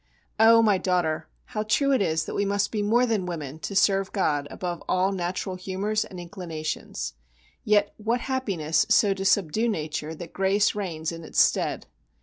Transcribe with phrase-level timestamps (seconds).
[0.39, 0.63] Oh!
[0.63, 4.11] my daughter, how true it is that we must be more than women to serve
[4.11, 7.13] God above all natural humours and inclinations.
[7.63, 11.85] Yet what happiness so to subdue nature that grace reigns in its stead!